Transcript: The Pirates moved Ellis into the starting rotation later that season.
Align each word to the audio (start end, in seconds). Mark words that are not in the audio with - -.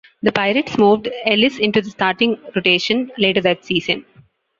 The 0.23 0.31
Pirates 0.31 0.79
moved 0.79 1.09
Ellis 1.27 1.59
into 1.59 1.79
the 1.79 1.91
starting 1.91 2.35
rotation 2.55 3.11
later 3.19 3.39
that 3.41 3.63
season. 3.63 4.03